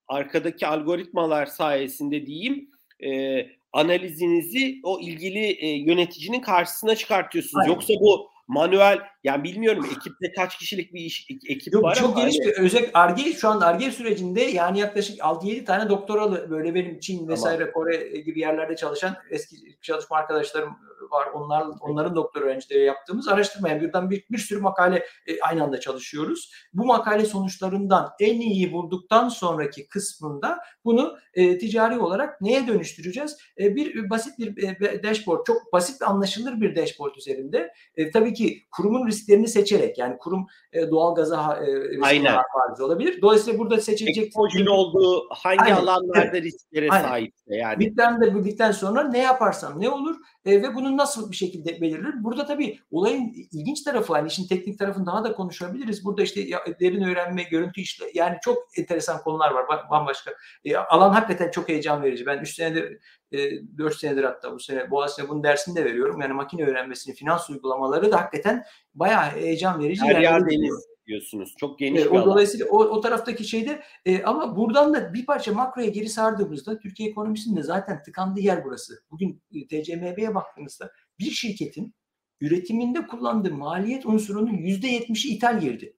[0.08, 2.70] arkadaki algoritmalar sayesinde diyeyim
[3.04, 3.40] e,
[3.72, 7.62] analizinizi o ilgili e, yöneticinin karşısına çıkartıyorsunuz.
[7.62, 7.74] Aynen.
[7.74, 12.20] Yoksa bu manuel yani bilmiyorum ekipte kaç kişilik bir iş ekip Yok, var çok ama
[12.20, 12.46] geniş hani...
[12.46, 17.28] bir özel Arge şu anda Arge sürecinde yani yaklaşık 6-7 tane doktoralı böyle benim Çin
[17.28, 17.72] vesaire tamam.
[17.72, 20.76] Kore gibi yerlerde çalışan eski çalışma arkadaşlarım
[21.10, 21.26] var.
[21.34, 25.80] Onlar onların doktor öğrencileri yaptığımız araştırma yani birden bir, bir sürü makale e, aynı anda
[25.80, 26.52] çalışıyoruz.
[26.72, 33.36] Bu makale sonuçlarından en iyi bulduktan sonraki kısmında bunu e, ticari olarak neye dönüştüreceğiz?
[33.60, 37.72] E, bir basit bir e, dashboard, çok basit ve anlaşılır bir dashboard üzerinde.
[37.96, 42.36] E, tabii ki kurumun risklerini seçerek yani kurum e, doğal gaza e, Aynen.
[42.80, 43.22] olabilir.
[43.22, 45.76] Dolayısıyla burada seçilecek Ekojun olduğu hangi Aynen.
[45.76, 46.42] alanlarda evet.
[46.42, 47.08] risklere Aynen.
[47.08, 47.78] sahipse yani.
[47.78, 52.24] Bitten de bildikten sonra ne yaparsam ne olur e, ve bunun nasıl bir şekilde belirlenir?
[52.24, 56.04] Burada tabii olayın ilginç tarafı hani işin teknik tarafını daha da konuşabiliriz.
[56.04, 56.40] Burada işte
[56.80, 60.30] derin öğrenme, görüntü işle yani çok enteresan konular var bambaşka.
[60.64, 62.26] E, alan hakikaten çok heyecan verici.
[62.26, 62.98] Ben 3 senedir
[63.32, 63.38] e,
[63.78, 66.20] 4 senedir hatta bu sene Boğaziçi'nde bunun dersini de veriyorum.
[66.20, 68.64] Yani makine öğrenmesinin finans uygulamaları da hakikaten
[68.94, 70.02] bayağı heyecan verici.
[70.02, 71.54] Her yer deniz diyorsunuz.
[71.58, 72.30] Çok geniş evet, bir o, alan.
[72.30, 77.08] Dolayısıyla o, o taraftaki şeyde e, ama buradan da bir parça makroya geri sardığımızda Türkiye
[77.08, 78.94] ekonomisinde zaten tıkandığı yer burası.
[79.10, 81.94] Bugün e, TCMB'ye baktığınızda bir şirketin
[82.40, 85.97] üretiminde kullandığı maliyet unsurunun %70'i ithal girdi.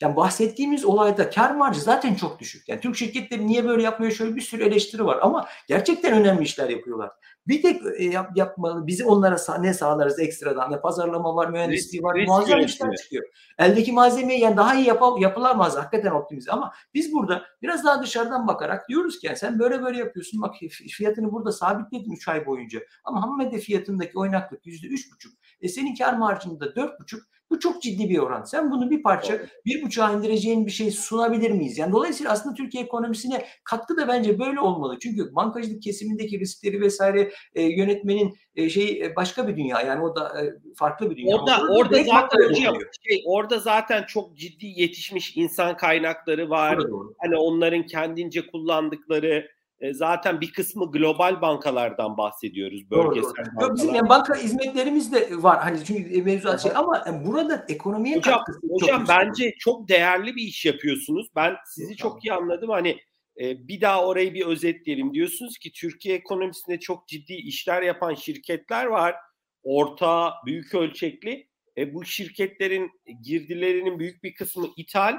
[0.00, 2.68] Yani bahsettiğimiz olayda kar marjı zaten çok düşük.
[2.68, 6.68] Yani Türk şirketleri niye böyle yapmıyor şöyle bir sürü eleştiri var ama gerçekten önemli işler
[6.68, 7.10] yapıyorlar.
[7.48, 8.86] Bir tek e, yap, yapmalı.
[8.86, 10.72] Bizi onlara ne sağlarız ekstradan?
[10.72, 13.24] Ne pazarlama var, mühendisliği var, risk muazzam işler çıkıyor.
[13.58, 18.46] Eldeki malzemeyi yani daha iyi yap, yapılamaz hakikaten optimize ama biz burada biraz daha dışarıdan
[18.46, 20.42] bakarak diyoruz ki yani sen böyle böyle yapıyorsun.
[20.42, 20.54] Bak
[20.96, 22.80] fiyatını burada sabitledin 3 ay boyunca.
[23.04, 25.28] Ama ham madde fiyatındaki oynaklık %3,5.
[25.60, 28.42] E senin kar marjında 4,5 Bu çok ciddi bir oran.
[28.44, 31.78] Sen bunu bir parça bir buçuğa indireceğin bir şey sunabilir miyiz?
[31.78, 34.98] Yani dolayısıyla aslında Türkiye ekonomisine katkı da bence böyle olmalı.
[35.02, 39.80] Çünkü bankacılık kesimindeki riskleri vesaire e, yönetmenin e, şey başka bir dünya.
[39.80, 41.36] Yani o da e, farklı bir dünya.
[41.36, 42.76] Orada, orada zaten hocam,
[43.08, 46.78] şey, orada zaten çok ciddi yetişmiş insan kaynakları var.
[47.18, 52.90] Hani onların kendince kullandıkları e, zaten bir kısmı global bankalardan bahsediyoruz.
[52.90, 53.74] Bölgesel doğru, doğru.
[53.74, 55.60] Bizim yani banka hizmetlerimiz de var.
[55.60, 60.64] Hani çünkü mevzuat şey ama burada ekonomiye hocam, hocam çok bence çok değerli bir iş
[60.66, 61.28] yapıyorsunuz.
[61.36, 62.70] Ben sizi çok iyi anladım.
[62.70, 62.98] Hani
[63.40, 65.14] e, bir daha orayı bir özetleyelim.
[65.14, 69.14] Diyorsunuz ki Türkiye ekonomisinde çok ciddi işler yapan şirketler var.
[69.62, 71.48] Orta, büyük ölçekli.
[71.78, 72.90] E, bu şirketlerin
[73.22, 75.14] girdilerinin büyük bir kısmı ithal.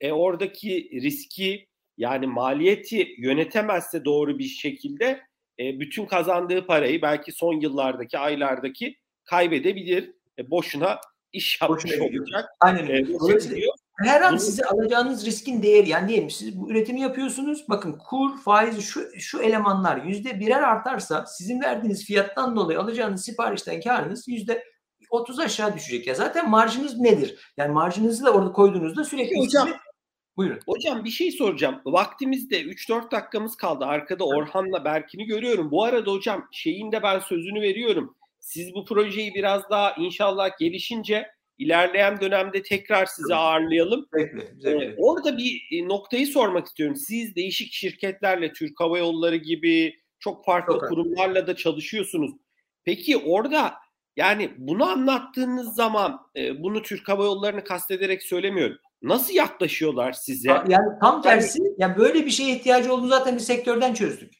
[0.00, 1.66] E, oradaki riski
[1.98, 5.20] yani maliyeti yönetemezse doğru bir şekilde
[5.58, 10.12] e, bütün kazandığı parayı belki son yıllardaki aylardaki kaybedebilir.
[10.38, 11.00] E, boşuna
[11.32, 12.48] iş yapmış boşuna olacak.
[12.60, 13.32] Aynen öyle.
[13.32, 13.66] E,
[14.04, 17.68] her an size alacağınız riskin değeri yani diyelim siz bu üretimi yapıyorsunuz.
[17.68, 23.80] Bakın kur, faiz şu, şu elemanlar yüzde birer artarsa sizin verdiğiniz fiyattan dolayı alacağınız siparişten
[23.80, 24.64] karınız yüzde
[25.10, 26.06] 30 aşağı düşecek.
[26.06, 27.52] Ya zaten marjınız nedir?
[27.56, 29.68] Yani marjınızı da orada koyduğunuzda sürekli Hocam,
[30.36, 30.60] Buyurun.
[30.66, 31.80] Hocam bir şey soracağım.
[31.84, 33.84] Vaktimizde 3-4 dakikamız kaldı.
[33.84, 35.70] Arkada Orhan'la Berkin'i görüyorum.
[35.70, 38.16] Bu arada hocam şeyin de ben sözünü veriyorum.
[38.40, 44.08] Siz bu projeyi biraz daha inşallah gelişince ilerleyen dönemde tekrar sizi ağırlayalım.
[44.12, 46.96] Peki, ee, orada bir e, noktayı sormak istiyorum.
[46.96, 52.30] Siz değişik şirketlerle Türk Hava Yolları gibi çok farklı çok kurumlarla da çalışıyorsunuz.
[52.84, 53.74] Peki orada
[54.16, 58.78] yani bunu anlattığınız zaman e, bunu Türk Hava Yolları'nı kastederek söylemiyorum.
[59.02, 60.48] Nasıl yaklaşıyorlar size?
[60.48, 61.62] Yani tam tersi.
[61.62, 64.32] Yani, yani böyle bir şeye ihtiyacı olduğunu zaten bir sektörden çözdük.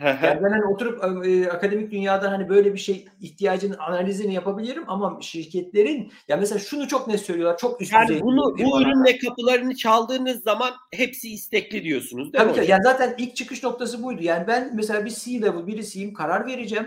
[0.00, 5.18] yani ben hani oturup e, akademik dünyadan hani böyle bir şey ihtiyacının analizini yapabilirim ama
[5.20, 10.42] şirketlerin ya mesela şunu çok ne söylüyorlar çok üst yani bunu bu ürünle kapılarını çaldığınız
[10.42, 12.64] zaman hepsi istekli diyorsunuz değil Tabii mi?
[12.66, 12.70] Ki.
[12.70, 14.22] Yani zaten ilk çıkış noktası buydu.
[14.22, 16.86] Yani ben mesela bir C-level birisiyim karar vereceğim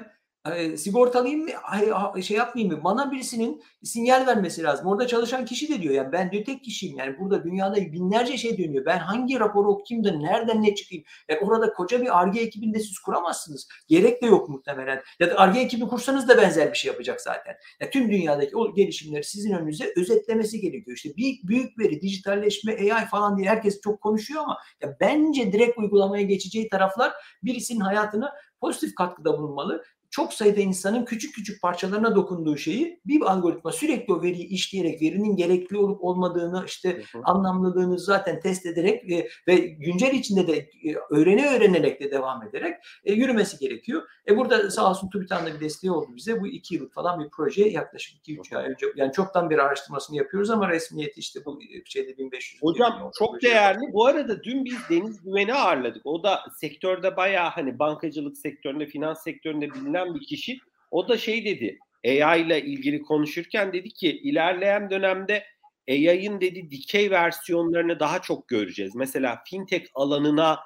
[0.55, 4.87] e, sigortalıyım mı şey yapmayayım mı bana birisinin sinyal vermesi lazım.
[4.87, 8.57] Orada çalışan kişi de diyor yani ben diyor tek kişiyim yani burada dünyada binlerce şey
[8.57, 8.85] dönüyor.
[8.85, 11.03] Ben hangi raporu okuyayım da nereden ne çıkayım?
[11.29, 13.67] E, orada koca bir ARGE ekibinde siz kuramazsınız.
[13.87, 15.01] Gerek de yok muhtemelen.
[15.19, 17.55] Ya da ARGE ekibi kursanız da benzer bir şey yapacak zaten.
[17.79, 20.97] Ya, tüm dünyadaki o gelişimleri sizin önünüze özetlemesi gerekiyor.
[20.97, 25.77] İşte büyük, büyük veri, dijitalleşme, AI falan diye herkes çok konuşuyor ama ya bence direkt
[25.77, 28.29] uygulamaya geçeceği taraflar birisinin hayatını
[28.61, 34.21] pozitif katkıda bulunmalı çok sayıda insanın küçük küçük parçalarına dokunduğu şeyi bir algoritma sürekli o
[34.21, 37.21] veriyi işleyerek verinin gerekli olup olmadığını işte hı hı.
[37.23, 42.75] anlamlılığını zaten test ederek e, ve güncel içinde de e, öğrene öğrenerek de devam ederek
[43.05, 44.03] e, yürümesi gerekiyor.
[44.27, 46.41] E burada sağ olsun TÜBİTAK'ın bir desteği oldu bize.
[46.41, 50.49] Bu iki yıllık falan bir proje yaklaşık 2-3 ay önce yani çoktan bir araştırmasını yapıyoruz
[50.49, 52.61] ama resmiyeti işte bu e, şeyde 1500.
[52.61, 53.93] Hocam çok değerli.
[53.93, 56.05] Bu arada dün biz Deniz Güven'i ağırladık.
[56.05, 60.59] O da sektörde bayağı hani bankacılık sektöründe, finans sektöründe bilinen bilen bir kişi.
[60.91, 61.79] O da şey dedi.
[62.05, 65.43] AI ile ilgili konuşurken dedi ki ilerleyen dönemde
[65.89, 68.95] AI'ın dedi dikey versiyonlarını daha çok göreceğiz.
[68.95, 70.59] Mesela fintech alanına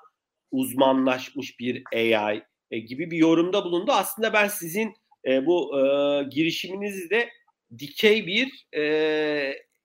[0.52, 3.92] uzmanlaşmış bir AI e, gibi bir yorumda bulundu.
[3.92, 4.94] Aslında ben sizin
[5.28, 5.84] e, bu e,
[6.24, 7.30] girişiminizi de
[7.80, 8.84] dikey bir e,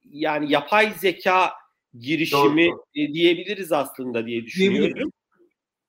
[0.05, 1.53] yani yapay zeka
[1.99, 2.85] girişimi Doğru.
[2.95, 5.13] E, diyebiliriz aslında diye düşünüyorum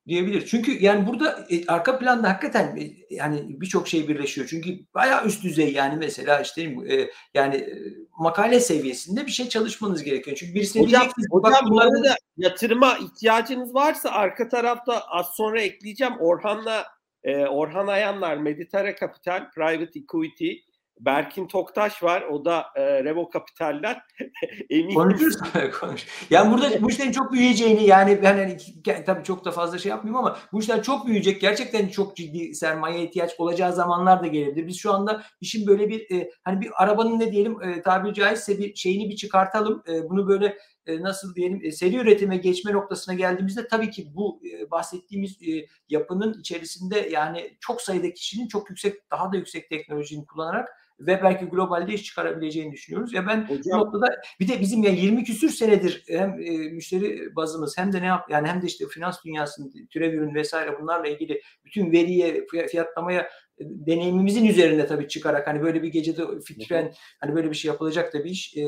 [0.08, 0.46] diyebilir.
[0.46, 4.48] Çünkü yani burada e, arka planda hakikaten e, yani birçok şey birleşiyor.
[4.48, 7.78] Çünkü bayağı üst düzey yani mesela işte e, yani e,
[8.20, 10.38] makale seviyesinde bir şey çalışmanız gerekiyor.
[10.40, 15.28] Çünkü birisi hocam, diyecek ki hocam bak, bunları da yatırıma ihtiyacınız varsa arka tarafta az
[15.36, 16.14] sonra ekleyeceğim.
[16.20, 16.86] Orhan'la
[17.24, 20.52] e, Orhan Ayanlar Meditare Capital Private Equity
[21.00, 22.22] Berkin Toktaş var.
[22.22, 23.98] O da e, Revo Kapital'den.
[24.70, 25.38] Emin Konuşuruz.
[25.80, 26.08] Konuş.
[26.30, 28.58] Yani burada bu işlerin çok büyüyeceğini yani ben hani,
[29.06, 31.42] tabii çok da fazla şey yapmayayım ama bu işler çok büyüyecek.
[31.42, 34.68] Gerçekten çok ciddi sermaye ihtiyaç olacağı zamanlar da gelebilir.
[34.68, 38.60] Biz şu anda işin böyle bir e, hani bir arabanın ne diyelim e, tabiri caizse
[38.60, 39.84] bir şeyini bir çıkartalım.
[39.88, 40.58] E, bunu böyle
[40.88, 45.38] e, nasıl diyelim e, seri üretime geçme noktasına geldiğimizde tabii ki bu e, bahsettiğimiz
[45.90, 51.46] yapının içerisinde yani çok sayıda kişinin çok yüksek daha da yüksek teknolojinin kullanarak ve belki
[51.46, 53.14] globalde iş çıkarabileceğini düşünüyoruz.
[53.14, 53.64] Ya ben Hocam.
[53.66, 58.02] bu noktada bir de bizim yani 20 küsür senedir hem e, müşteri bazımız hem de
[58.02, 62.46] ne yap yani hem de işte finans dünyasının türev ürün vesaire bunlarla ilgili bütün veriye
[62.72, 63.30] fiyatlamaya
[63.60, 68.24] deneyimimizin üzerinde tabii çıkarak hani böyle bir gecede fikren hani böyle bir şey yapılacak da
[68.24, 68.64] bir iş e,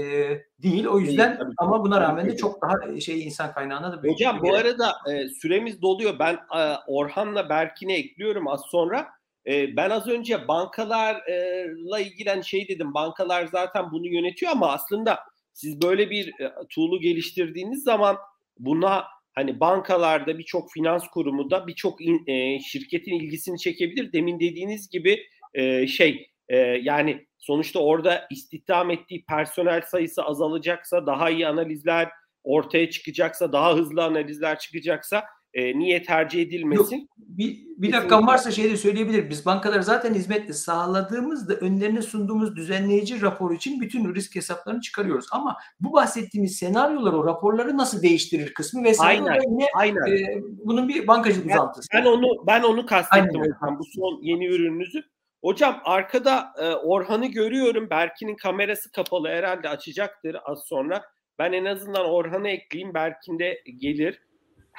[0.60, 0.86] değil.
[0.86, 4.56] O yüzden değil, ama buna rağmen de çok daha şey insan kaynağına da Hocam bu
[4.56, 6.20] arada e, süremiz doluyor.
[6.20, 9.19] Ben e, Orhan'la Berkin'e ekliyorum az sonra.
[9.50, 12.94] Ben az önce bankalarla ilgilen şey dedim.
[12.94, 15.20] Bankalar zaten bunu yönetiyor ama aslında
[15.54, 18.18] siz böyle bir e, tool'u geliştirdiğiniz zaman
[18.60, 24.14] buna hani bankalarda birçok finans kurumu da birçok e, şirketin ilgisini çekebilir.
[24.14, 25.20] Demin dediğiniz gibi
[25.54, 32.10] e, şey e, yani sonuçta orada istihdam ettiği personel sayısı azalacaksa daha iyi analizler
[32.44, 36.98] ortaya çıkacaksa daha hızlı analizler çıkacaksa e, niye tercih edilmesin?
[36.98, 39.30] Yok, bir, bir dakikam varsa şey de söyleyebilir.
[39.30, 45.26] Biz bankalar zaten hizmetle sağladığımızda önlerine sunduğumuz düzenleyici rapor için bütün risk hesaplarını çıkarıyoruz.
[45.32, 50.02] Ama bu bahsettiğimiz senaryolar o raporları nasıl değiştirir kısmı vesaire aynen, yine aynen.
[50.02, 51.88] E, bunun bir bankacılık ben, uzantısı.
[51.94, 55.04] Ben onu ben onu kastettim hocam bu son yeni ürününüzü.
[55.44, 57.90] Hocam arkada e, Orhan'ı görüyorum.
[57.90, 61.02] Berkin'in kamerası kapalı herhalde açacaktır az sonra.
[61.40, 62.94] Ben en azından Orhan'ı ekleyeyim.
[62.94, 64.22] Berkin de gelir.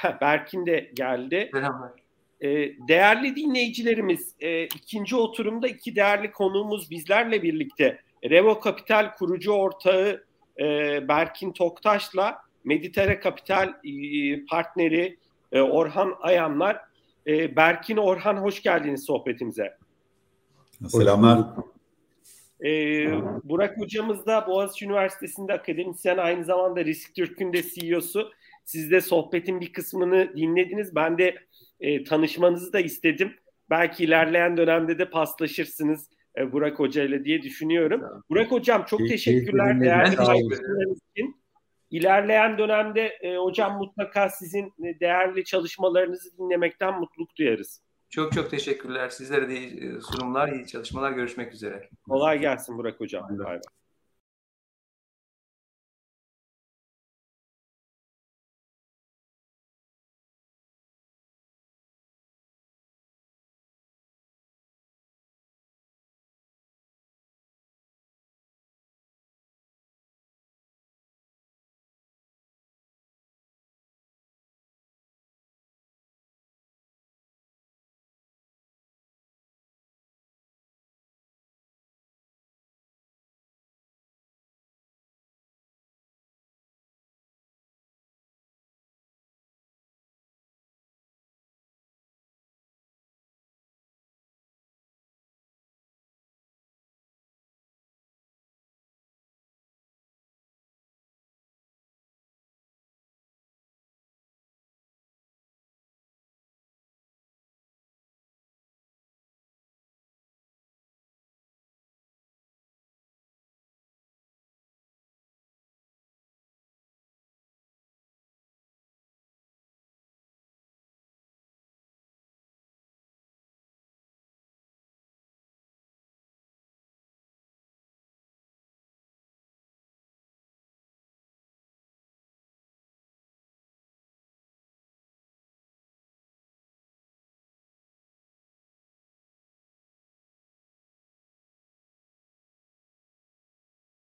[0.00, 1.50] Ha, Berkin de geldi.
[1.52, 1.94] Merhaba.
[2.40, 2.48] Ee,
[2.88, 8.00] değerli dinleyicilerimiz, e, ikinci oturumda iki değerli konuğumuz bizlerle birlikte.
[8.30, 10.24] Revo Kapital kurucu ortağı
[10.60, 10.64] e,
[11.08, 15.16] Berkin Toktaş'la Meditere Kapital e, partneri
[15.52, 16.80] e, Orhan Ayanlar.
[17.26, 19.76] E, Berkin, Orhan hoş geldiniz sohbetimize.
[20.88, 21.46] Selamlar.
[22.64, 23.12] Ee,
[23.44, 28.30] Burak hocamız da Boğaziçi Üniversitesi'nde akademisyen aynı zamanda Risk Türk'ün de CEO'su.
[28.70, 30.94] Siz de sohbetin bir kısmını dinlediniz.
[30.94, 31.34] Ben de
[31.80, 33.34] e, tanışmanızı da istedim.
[33.70, 38.02] Belki ilerleyen dönemde de paslaşırsınız e, Burak Hoca ile diye düşünüyorum.
[38.30, 41.36] Burak Hocam çok teşekkürler değerli çalışmalarınız için.
[41.90, 47.82] İlerleyen dönemde e, hocam mutlaka sizin e, değerli çalışmalarınızı dinlemekten mutluluk duyarız.
[48.10, 49.08] Çok çok teşekkürler.
[49.08, 51.12] Sizlere de iyi sunumlar, iyi çalışmalar.
[51.12, 51.88] Görüşmek üzere.
[52.08, 53.38] Kolay gelsin Burak Hocam.
[53.38, 53.60] Bay bay.